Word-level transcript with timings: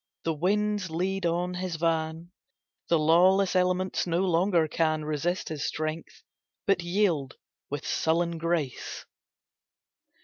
The 0.23 0.33
winds 0.33 0.89
lead 0.89 1.27
on 1.27 1.53
his 1.53 1.75
van; 1.75 2.31
The 2.89 2.97
lawless 2.97 3.55
elements 3.55 4.07
no 4.07 4.21
longer 4.21 4.67
can 4.67 5.05
Resist 5.05 5.49
his 5.49 5.63
strength, 5.63 6.23
but 6.65 6.81
yield 6.81 7.35
with 7.69 7.85
sullen 7.85 8.39
grace. 8.39 9.05